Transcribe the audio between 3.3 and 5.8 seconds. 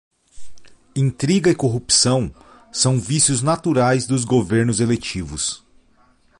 naturais dos governos eletivos.